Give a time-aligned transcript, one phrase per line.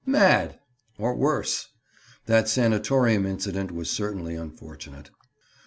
[0.03, 0.59] "Mad!"
[0.97, 1.67] Or worse!
[2.25, 5.11] That sanatorium incident was certainly unfortunate.